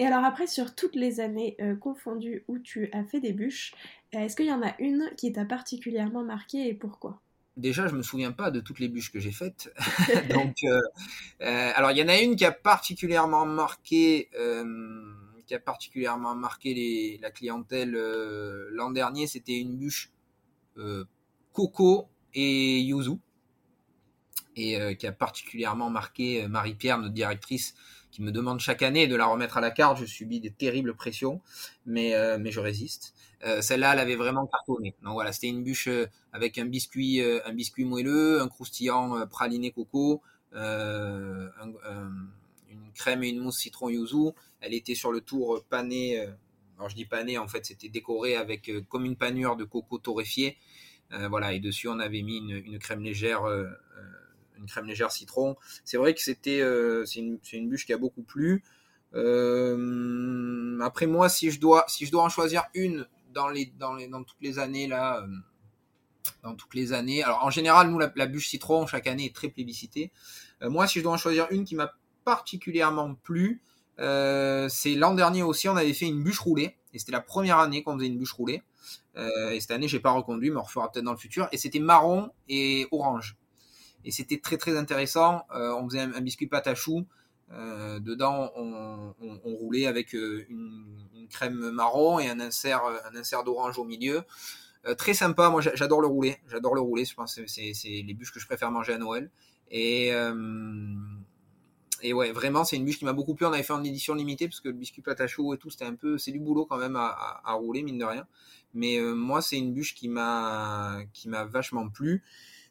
[0.00, 3.74] Et alors après, sur toutes les années confondues où tu as fait des bûches,
[4.12, 7.20] est-ce qu'il y en a une qui t'a particulièrement marqué et pourquoi?
[7.58, 9.72] Déjà, je me souviens pas de toutes les bûches que j'ai faites.
[10.34, 10.80] Donc, euh,
[11.42, 15.12] euh, alors il y en a une qui a particulièrement marqué, euh,
[15.46, 17.92] qui a particulièrement marqué la clientèle
[18.72, 19.26] l'an dernier.
[19.26, 20.10] C'était une bûche
[21.52, 23.16] coco et yuzu,
[24.56, 27.74] et qui a particulièrement marqué Marie-Pierre, notre directrice,
[28.18, 29.98] me demande chaque année de la remettre à la carte.
[29.98, 31.40] Je subis des terribles pressions,
[31.86, 33.14] mais, euh, mais je résiste.
[33.44, 34.94] Euh, celle-là, elle avait vraiment cartonné.
[35.02, 39.70] Donc voilà, c'était une bûche euh, avec un biscuit, un biscuit moelleux, un croustillant praliné
[39.70, 41.50] coco, une
[42.94, 44.32] crème et une mousse citron yuzu.
[44.60, 46.20] Elle était sur le tour panée.
[46.76, 50.58] alors je dis panée, en fait, c'était décoré avec comme une panure de coco torréfié.
[51.10, 53.42] voilà, et dessus on avait mis une crème légère
[54.58, 55.56] une crème légère citron.
[55.84, 58.62] C'est vrai que c'était euh, c'est une, bûche qui a beaucoup plu.
[59.14, 64.40] Euh, après moi, si je dois en choisir une dans les dans les dans toutes
[64.40, 65.26] les années là, euh,
[66.42, 67.22] dans toutes les années.
[67.22, 70.12] Alors en général, nous la, bûche citron chaque année est très plébiscitée.
[70.62, 71.92] moi, si je dois en choisir une qui m'a
[72.24, 73.62] particulièrement plu,
[73.98, 76.76] c'est l'an dernier aussi, on avait fait une bûche roulée.
[76.94, 78.62] Et c'était la première année qu'on faisait une bûche roulée.
[79.16, 81.48] et cette année, j'ai pas reconduit, mais on refera peut-être dans le futur.
[81.52, 83.36] Et c'était marron et orange
[84.04, 85.44] et c'était très très intéressant.
[85.54, 87.06] Euh, on faisait un, biscuit pâte à choux.
[87.50, 93.78] Euh, dedans, on, roulait avec euh, une, crème marron et un insert, un insert d'orange
[93.78, 94.22] au milieu.
[94.96, 95.50] très sympa.
[95.50, 96.38] Moi, j'adore le rouler.
[96.48, 97.04] J'adore le rouler.
[97.04, 99.30] Je pense que c'est les bûches que je préfère manger à Noël.
[99.70, 100.12] Et
[102.14, 103.44] ouais, vraiment, c'est une bûche qui m'a beaucoup plu.
[103.44, 105.68] On avait fait en édition limitée parce que le biscuit pâte à choux et tout,
[105.68, 108.26] c'était un peu, c'est du boulot quand même à, à rouler mine de rien.
[108.72, 112.22] Mais moi, c'est une bûche qui m'a qui m'a vachement plu.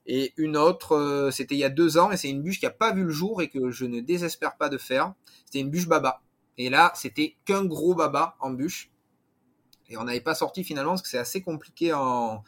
[0.08, 2.65] Et une autre, euh, c'était il y a deux ans, et c'est une bûche qui
[2.65, 5.13] n'a pas vu le jour et que je ne désespère pas de faire.
[5.46, 6.22] C'était une bûche baba.
[6.58, 8.89] Et là, c'était qu'un gros baba en bûche.
[9.89, 12.43] Et on n'avait pas sorti finalement parce que c'est assez compliqué en,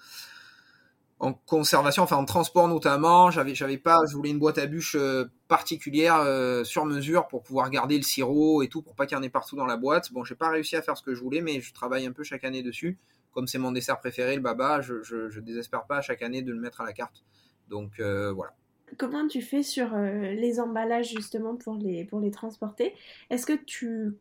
[1.46, 3.30] conservation, enfin en transport notamment.
[3.30, 7.44] J'avais, j'avais pas, je voulais une boîte à bûche euh, particulière euh, sur mesure pour
[7.44, 9.78] pouvoir garder le sirop et tout, pour pas qu'il y en ait partout dans la
[9.78, 10.14] boîte.
[10.14, 12.24] Bon, j'ai pas réussi à faire ce que je voulais, mais je travaille un peu
[12.24, 12.98] chaque année dessus.
[13.32, 16.60] Comme c'est mon dessert préféré, le baba, je, je désespère pas chaque année de le
[16.60, 17.24] mettre à la carte.
[17.70, 18.54] Donc euh, voilà.
[18.98, 22.96] Comment tu fais sur euh, les emballages justement pour les, pour les transporter?
[23.30, 24.18] Est-ce que tu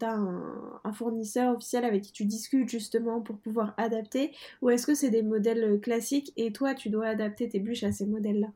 [0.00, 4.32] as un, fournisseur officiel avec qui tu discutes justement pour pouvoir adapter?
[4.62, 7.92] Ou est-ce que c'est des modèles classiques et toi tu dois adapter tes bûches à
[7.92, 8.48] ces modèles-là?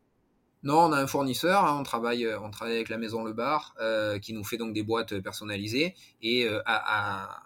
[0.63, 3.35] Non, on a un fournisseur, hein, on, travaille, euh, on travaille avec la maison Le
[3.35, 3.75] Bar,
[4.23, 5.95] qui nous fait donc des boîtes personnalisées.
[6.23, 7.43] Et à, à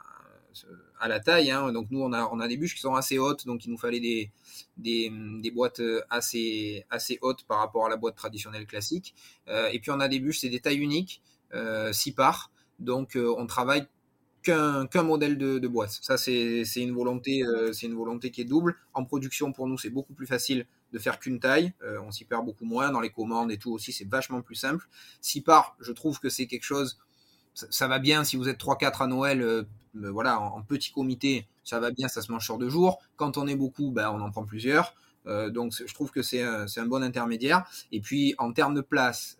[1.08, 1.50] la taille.
[1.50, 1.72] Hein.
[1.72, 4.30] Donc nous, on a, des bûches qui sont assez hautes, donc il nous fallait
[4.76, 9.14] des, boîtes assez, assez hautes par rapport à la boîte traditionnelle classique.
[9.48, 11.22] Euh, et puis on a des bûches, c'est des tailles uniques,
[11.54, 12.50] euh, 6 parts.
[12.78, 13.86] Donc euh, on travaille
[14.44, 15.98] qu'un modèle de, boîte.
[16.02, 18.76] Ça, c'est une volonté, euh, qui est double.
[18.92, 21.72] En production, pour nous, c'est beaucoup plus facile de faire qu'une taille.
[21.82, 23.92] Euh, on s'y perd beaucoup moins dans les commandes et tout aussi.
[23.92, 24.86] C'est vachement plus simple.
[25.22, 26.98] 6 parts, je trouve que c'est quelque chose
[27.54, 29.62] ça, va bien si vous êtes 3-4 à Noël, euh,
[29.96, 32.98] euh, voilà, en, petit comité, ça va bien, ça se mange sur deux jours.
[33.16, 34.94] Quand on est beaucoup, ben, on en prend plusieurs.
[35.26, 37.64] Euh, donc je trouve que c'est un, un, bon intermédiaire.
[37.92, 39.36] Et puis en termes de place,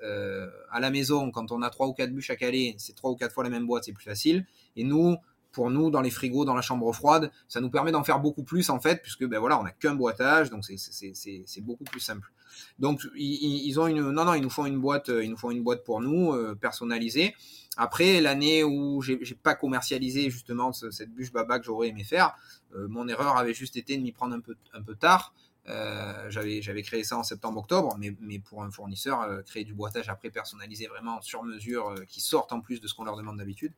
[0.70, 3.16] à la maison, quand on a trois ou quatre bûches à caler, c'est trois ou
[3.16, 4.46] quatre fois la même boîte, c'est plus facile.
[4.76, 5.16] Et nous,
[5.54, 8.42] pour nous, dans les frigos, dans la chambre froide, ça nous permet d'en faire beaucoup
[8.42, 12.30] plus en fait, puisque ben voilà, on n'a qu'un boîtage, donc c'est beaucoup plus simple.
[12.78, 15.62] Donc ils, ont une, non non, ils nous font une boîte, ils nous font une
[15.62, 17.34] boîte pour nous personnalisée.
[17.76, 22.34] Après, l'année où j'ai pas commercialisé justement cette bûche baba que j'aurais aimé faire,
[22.74, 25.34] euh, mon erreur avait juste été de m'y prendre un peu, un peu tard.
[25.68, 30.08] Euh, j'avais créé ça en septembre-octobre, mais, mais, pour un fournisseur, euh, créer du boitage
[30.10, 33.38] après personnalisé vraiment sur mesure, euh, qui sorte en plus de ce qu'on leur demande
[33.38, 33.72] d'habitude,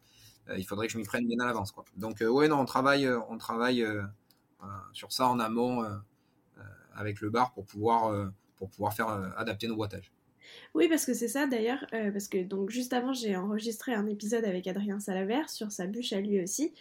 [0.57, 1.75] il faudrait que je m'y prenne bien à l'avance.
[1.97, 3.87] Donc ouais, non, on travaille, on travaille
[4.93, 5.85] sur ça en amont
[6.95, 10.13] avec le bar pour pouvoir, pour pouvoir faire adapter nos boîtages.
[10.75, 14.07] Oui, parce que c'est ça d'ailleurs, euh, parce que donc juste avant j'ai enregistré un
[14.07, 16.73] épisode avec Adrien Salavert sur sa bûche à lui aussi,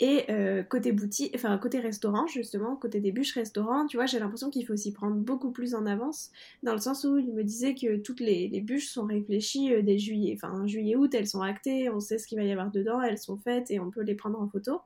[0.00, 4.18] et euh, côté boutique, enfin côté restaurant justement, côté des bûches restaurant, tu vois, j'ai
[4.18, 6.30] l'impression qu'il faut s'y prendre beaucoup plus en avance,
[6.62, 9.98] dans le sens où il me disait que toutes les, bûches sont réfléchies euh, dès
[9.98, 13.18] juillet, enfin juillet-août, elles sont actées, on sait ce qu'il va y avoir dedans, elles
[13.18, 14.80] sont faites et on peut les prendre en photo.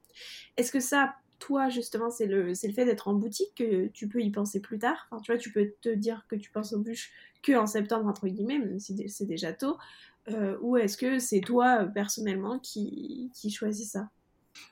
[0.56, 4.20] Est-ce que ça, toi, justement, c'est le, le fait d'être en boutique que tu peux
[4.20, 5.06] y penser plus tard?
[5.10, 7.12] Enfin, tu vois, tu peux te dire que tu penses aux bûches
[7.46, 9.76] que en septembre, entre guillemets, même si c'est déjà tôt.
[10.28, 14.08] Euh, ou est-ce que c'est toi, euh, personnellement, qui, choisis ça?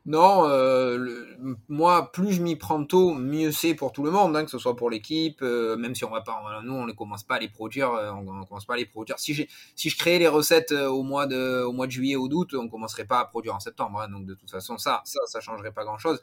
[0.06, 1.36] Non, euh,
[1.68, 4.58] moi, plus je m'y prends tôt, mieux c'est pour tout le monde, hein, que ce
[4.58, 7.50] soit pour l'équipe, même si on va pas, nous, on ne commence pas à les
[7.50, 9.18] produire, on, commence pas à les produire.
[9.18, 12.54] Si, si je créais les recettes au mois de, au mois de juillet ou d'août,
[12.54, 15.40] on commencerait pas à produire en septembre, hein, donc de toute façon, ça, ça, ça
[15.40, 16.20] changerait pas grand chose.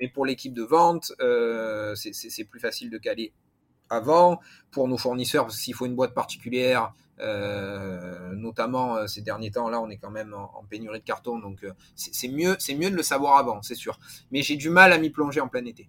[0.00, 1.12] Mais pour l'équipe de vente,
[1.94, 3.32] c'est plus facile de caler
[3.90, 4.40] avant.
[4.70, 9.80] Pour nos fournisseurs, s'il faut une boîte particulière, euh, notamment euh, ces derniers temps, là,
[9.80, 13.02] on est quand même en, pénurie de carton, donc c'est mieux, c'est mieux de le
[13.02, 13.98] savoir avant, c'est sûr.
[14.32, 15.88] Mais j'ai du mal à m'y plonger en plein été.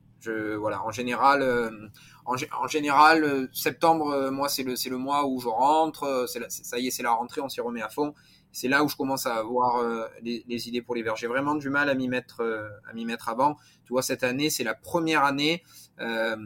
[0.59, 1.91] Voilà, en général,
[2.25, 6.25] en, général, septembre, moi, c'est le, c'est le mois où je rentre.
[6.27, 8.13] ça y est, c'est la rentrée, on s'y remet à fond
[8.55, 11.17] c'est là où je commence à avoir euh, les, idées pour les verts.
[11.17, 13.57] J'ai vraiment du mal à m'y mettre, euh, à m'y mettre avant.
[13.83, 15.61] Tu vois, cette année, c'est la première année.
[15.99, 16.37] Euh,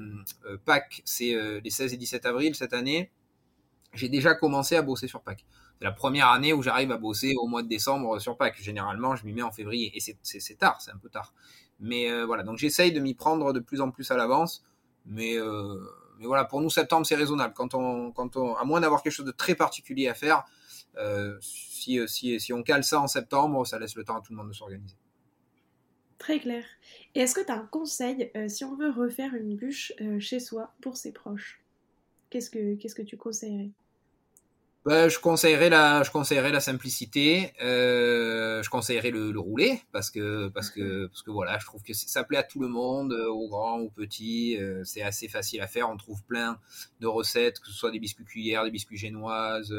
[0.66, 3.12] Pâques, c'est les 16 et 17 avril cette année.
[3.94, 5.46] J'ai déjà commencé à bosser sur Pâques.
[5.78, 8.60] C'est la première année où j'arrive à bosser au mois de décembre sur Pâques.
[8.60, 9.92] Généralement, je m'y mets en février.
[9.96, 11.36] Et c'est tard, c'est un peu tard.
[11.80, 14.64] Mais voilà, donc j'essaye de m'y prendre de plus en plus à l'avance.
[15.06, 15.38] Mais,
[16.22, 17.54] voilà, pour nous, septembre, c'est raisonnable.
[17.56, 20.44] Quand on, quand à moins d'avoir quelque chose de très particulier à faire,
[21.42, 24.38] si, si, si on cale ça en septembre, ça laisse le temps à tout le
[24.38, 24.96] monde de s'organiser.
[26.20, 26.66] Très clair.
[27.16, 30.20] Et est-ce que tu as un conseil euh, si on veut refaire une bûche euh,
[30.20, 31.62] chez soi pour ses proches?
[32.30, 33.72] Qu'est-ce que qu'est-ce que tu conseillerais?
[34.86, 37.54] Bah, je conseillerais la, je conseillerais la simplicité.
[37.62, 41.84] Euh, je conseillerais le, le, rouler parce que parce que parce que voilà, je trouve
[41.84, 44.58] que ça plaît à tout le monde, aux grands, aux petits.
[44.84, 45.90] c'est assez facile à faire.
[45.90, 46.60] On trouve plein
[47.00, 49.74] de recettes, que ce soit des biscuits cuillères, des biscuits génoises,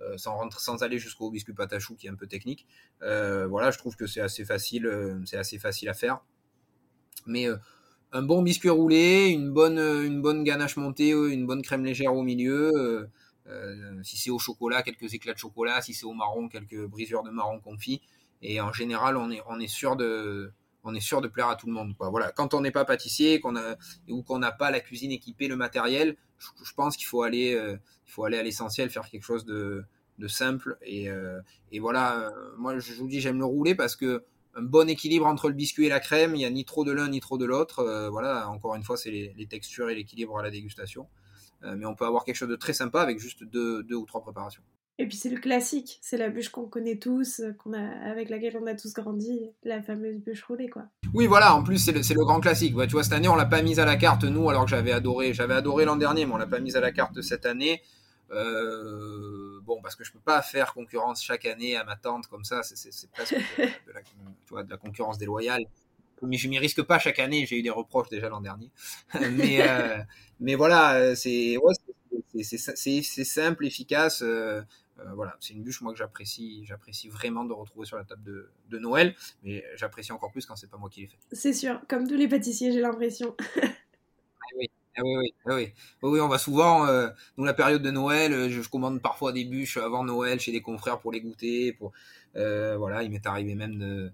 [0.00, 2.66] euh, sans, aller jusqu'au biscuit patachou qui est un peu technique.
[3.02, 6.20] Euh, voilà, je trouve que c'est assez facile, euh, c'est assez facile à faire.
[7.26, 7.46] Mais
[8.12, 12.22] un bon biscuit roulé, une bonne, une bonne ganache montée, une bonne crème légère au
[12.22, 13.08] milieu.
[14.02, 15.80] si c'est au chocolat, quelques éclats de chocolat.
[15.80, 18.02] Si c'est au marron, quelques brisures de marron confit.
[18.42, 20.52] Et en général, on est, on est sûr de,
[20.84, 21.96] on est sûr de plaire à tout le monde.
[21.96, 22.10] Quoi.
[22.10, 23.54] Voilà, quand on n'est pas pâtissier, qu'on
[24.08, 26.16] ou qu'on n'a pas la cuisine équipée, le matériel,
[26.64, 27.76] je, pense qu'il faut aller, euh,
[28.06, 29.84] faut aller à l'essentiel, faire quelque chose de,
[30.28, 30.78] simple.
[30.82, 31.40] Et, euh,
[31.80, 34.24] voilà, euh, moi je vous dis, j'aime le rouler parce que
[34.56, 36.92] un bon équilibre entre le biscuit et la crème, il n'y a ni trop de
[36.92, 38.08] l'un ni trop de l'autre.
[38.10, 41.08] voilà, encore une fois, c'est les, textures et l'équilibre à la dégustation.
[41.62, 44.62] mais on peut avoir quelque chose de très sympa avec juste deux ou trois préparations.
[44.98, 48.56] Et puis c'est le classique, c'est la bûche qu'on connaît tous, qu'on a, avec laquelle
[48.62, 50.84] on a tous grandi, la fameuse bûche roulée quoi.
[51.14, 52.74] Oui voilà, en plus c'est le, le, grand classique.
[52.74, 54.92] tu vois, cette année on l'a pas mise à la carte nous, alors que j'avais
[54.92, 57.82] adoré, j'avais adoré l'an dernier, mais on l'a pas mise à la carte cette année.
[58.30, 62.44] Euh, bon, parce que je peux pas faire concurrence chaque année à ma tante comme
[62.44, 65.64] ça, c'est presque de, la, concurrence déloyale.
[66.22, 68.70] Mais je m'y risque pas chaque année, j'ai eu des reproches déjà l'an dernier.
[69.32, 69.98] mais, euh,
[70.40, 71.74] mais voilà, c'est ouais,
[72.42, 74.22] simple, efficace.
[74.22, 74.62] Euh, euh,
[75.14, 78.22] voilà, c'est une bûche moi que j'apprécie, j'apprécie vraiment de retrouver sur la table
[78.68, 81.18] de, Noël, mais j'apprécie encore plus quand c'est pas moi qui l'ai fait.
[81.32, 83.34] C'est sûr, comme tous les pâtissiers, j'ai l'impression.
[83.62, 83.66] ah
[84.56, 85.72] oui, ah oui, oui, ah oui.
[86.02, 89.44] oui, on va souvent, euh, nous la période de Noël, euh, je, commande parfois des
[89.44, 91.92] bûches avant Noël chez des confrères pour les goûter, pour
[92.34, 94.12] voilà, il m'est arrivé même de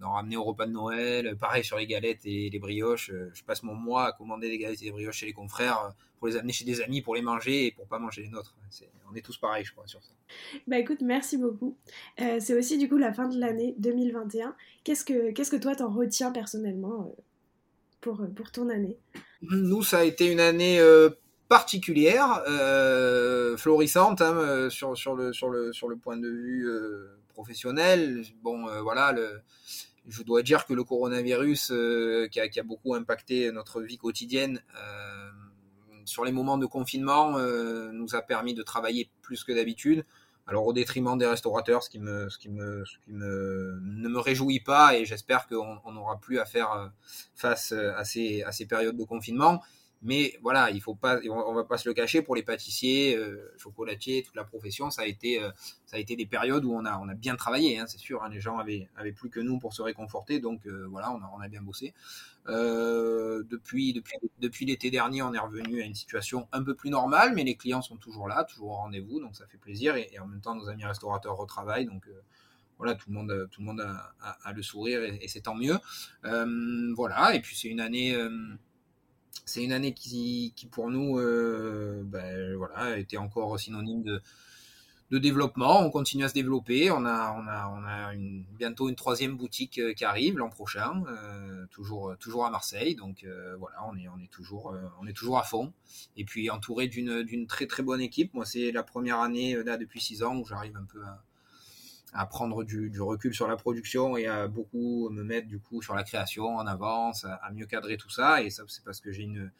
[0.00, 1.36] d'en ramener au repas de Noël.
[1.38, 3.10] Pareil sur les galettes et les brioches.
[3.32, 6.28] Je passe mon mois à commander des galettes et des brioches chez les confrères pour
[6.28, 8.54] les amener chez des amis, pour les manger et pour pas manger les nôtres.
[9.10, 10.12] on est tous pareils, je crois, sur ça.
[10.66, 11.78] Bah écoute, merci beaucoup.
[12.20, 14.54] Euh, c'est aussi du coup la fin de l'année 2021.
[14.84, 17.22] Qu'est-ce que, qu'est-ce que toi t'en retiens personnellement euh,
[18.02, 18.98] pour, euh, pour ton année?
[19.40, 20.78] Nous, ça a été une année
[21.48, 22.42] particulière,
[23.56, 26.68] florissante hein, sur, sur, le, sur, le, sur le point de vue
[27.40, 28.22] professionnel.
[28.42, 29.40] Bon, voilà, le,
[30.08, 31.72] je dois dire que le coronavirus
[32.30, 34.60] qui a, qui, a, beaucoup impacté notre vie quotidienne
[36.10, 40.04] sur les moments de confinement, euh, nous a permis de travailler plus que d'habitude.
[40.46, 42.28] Alors au détriment des restaurateurs, ce qui me,
[43.06, 46.88] ne me réjouit pas, et j'espère qu'on n'aura plus à faire euh,
[47.34, 49.62] face euh, à ces périodes de confinement.
[50.02, 53.18] Mais voilà, il faut pas, on, va pas se le cacher pour les pâtissiers,
[53.58, 55.40] chocolatiers, toute la profession, ça a été,
[55.84, 58.22] ça a été des périodes où on a, on a bien travaillé, hein, c'est sûr.
[58.22, 61.30] Hein, les gens avaient, avaient plus que nous pour se réconforter, donc voilà, on a,
[61.36, 61.92] on a bien bossé.
[62.46, 67.34] depuis, depuis, depuis l'été dernier, on est revenu à une situation un peu plus normale,
[67.34, 69.96] mais les clients sont toujours là, toujours au rendez-vous, donc ça fait plaisir.
[69.96, 72.06] Et, en même temps, nos amis restaurateurs retravaillent, donc
[72.80, 75.76] voilà, tout le monde, tout le monde a, le sourire et, c'est tant mieux.
[76.24, 78.30] Euh, voilà, et puis c'est une année, euh,
[79.44, 84.22] c'est une année qui, qui pour nous, euh, ben, voilà, était encore synonyme de,
[85.18, 85.80] développement.
[85.80, 86.90] On continue à se développer.
[86.92, 88.14] On a, on a, on a
[88.56, 91.02] bientôt une troisième boutique qui arrive l'an prochain,
[91.72, 92.94] toujours, toujours à Marseille.
[92.94, 93.26] Donc
[93.58, 95.72] voilà, on est, on est toujours, on est toujours à fond.
[96.16, 98.34] Et puis entouré d'une, d'une très très bonne équipe.
[98.34, 101.24] Moi, c'est la première année là depuis six ans où j'arrive un peu à
[102.12, 105.94] à prendre du, recul sur la production et à beaucoup me mettre du coup sur
[105.94, 108.42] la création en avance, à, mieux cadrer tout ça.
[108.42, 109.50] Et ça, c'est parce que j'ai une,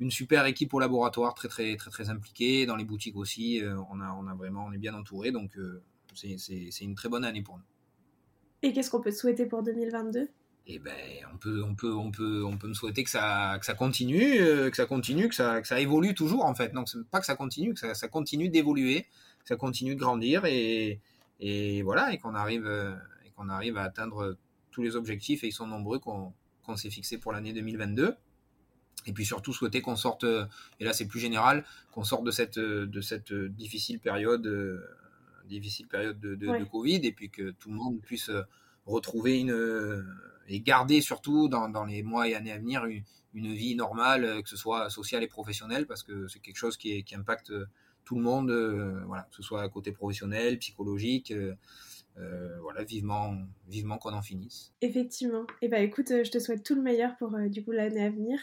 [0.00, 3.62] une super équipe au laboratoire très très très très impliquée dans les boutiques aussi.
[3.62, 5.82] Euh, on a on a vraiment on est bien entouré donc euh,
[6.14, 7.64] c'est une très bonne année pour nous.
[8.62, 10.28] Et qu'est-ce qu'on peut souhaiter pour 2022
[10.66, 10.94] eh ben,
[11.30, 14.40] on peut, on peut, on peut, on peut me souhaiter que ça, que ça continue,
[14.40, 16.72] euh, que ça continue, que ça, que ça évolue toujours en fait.
[16.72, 19.02] Donc, pas que ça continue, que ça, ça continue d'évoluer,
[19.42, 21.00] que ça continue de grandir et,
[21.40, 22.94] et voilà, et qu'on arrive, euh,
[23.24, 24.36] et qu'on arrive à atteindre
[24.70, 26.32] tous les objectifs, et ils sont nombreux, qu'on
[26.76, 28.16] s'est fixés pour l'année 2022.
[29.06, 32.58] Et puis surtout souhaiter qu'on sorte, et là c'est plus général, qu'on sorte de cette,
[32.58, 34.82] de cette difficile période,
[35.44, 38.30] difficile période de, de, Covid, et puis que tout le monde puisse
[38.86, 40.06] retrouver une,
[40.48, 44.42] et garder surtout dans, dans les mois et années à venir une, une, vie normale,
[44.42, 47.52] que ce soit sociale et professionnelle, parce que c'est quelque chose qui, qui impacte
[48.04, 51.30] tout le monde, euh, voilà, que ce soit côté professionnel, psychologique.
[51.30, 51.54] Euh,
[52.16, 53.34] euh, voilà, vivement,
[53.66, 54.72] vivement qu'on en finisse.
[54.80, 55.42] Effectivement.
[55.60, 58.10] Et eh ben écoute, je te souhaite tout le meilleur pour du coup l'année à
[58.10, 58.38] venir.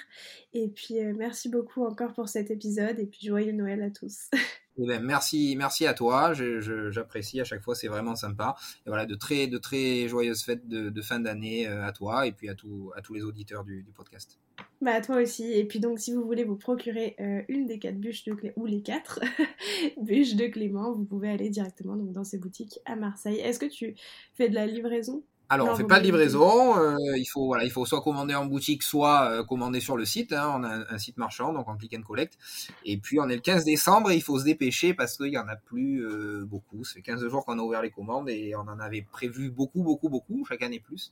[0.53, 4.29] Et puis merci beaucoup encore pour cet épisode et puis joyeux Noël à tous.
[4.81, 6.33] Eh ben, merci, merci à toi.
[6.33, 8.55] J'apprécie à chaque fois, c'est vraiment sympa.
[8.85, 12.49] Et voilà, de très, de très joyeuses fêtes de, fin d'année à toi et puis
[12.49, 14.39] à, à tous les auditeurs du, podcast.
[14.81, 15.53] Bah toi aussi.
[15.53, 18.53] Et puis donc si vous voulez vous procurer euh, une des quatre bûches de Clément,
[18.57, 19.19] ou les quatre
[20.01, 23.39] bûches de Clément, vous pouvez aller directement donc, dans ces boutiques à Marseille.
[23.39, 23.95] Est-ce que tu
[24.33, 25.23] fais de la livraison?
[25.53, 26.77] Alors, on ne fait pas de livraison.
[26.77, 30.05] Euh, il, faut, voilà, il faut soit commander en boutique, soit euh, commander sur le
[30.05, 30.31] site.
[30.31, 30.49] Hein.
[30.55, 32.37] On a un, site marchand, donc en click and collect.
[32.85, 35.37] Et puis, on est le 15 décembre et il faut se dépêcher parce qu'il n'y
[35.37, 36.05] en a plus
[36.45, 36.85] beaucoup.
[36.85, 39.83] Ça fait 15 jours qu'on a ouvert les commandes et on en avait prévu beaucoup,
[39.83, 41.11] beaucoup, beaucoup, chaque année plus.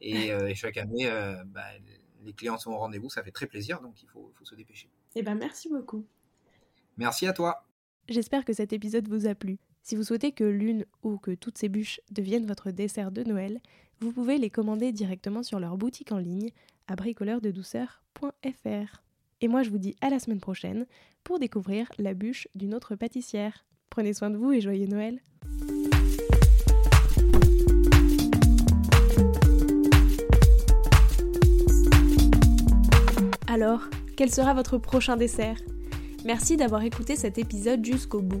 [0.00, 1.10] Et, chaque année,
[1.46, 1.62] bah,
[2.24, 4.88] les clients sont au rendez-vous, ça fait très plaisir, donc il faut, se dépêcher.
[5.16, 6.04] Eh ben merci beaucoup.
[6.96, 7.64] Merci à toi.
[8.08, 9.58] J'espère que cet épisode vous a plu.
[9.82, 13.60] Si vous souhaitez que l'une ou que toutes ces bûches deviennent votre dessert de Noël,
[14.00, 16.50] vous pouvez les commander directement sur leur boutique en ligne
[16.86, 19.02] à bricoleurdedouceur.fr.
[19.40, 20.86] Et moi je vous dis à la semaine prochaine
[21.24, 23.64] pour découvrir la bûche d'une autre pâtissière.
[23.88, 25.20] Prenez soin de vous et joyeux Noël
[33.48, 33.82] Alors,
[34.16, 35.58] quel sera votre prochain dessert?
[36.24, 38.40] Merci d'avoir écouté cet épisode jusqu'au bout.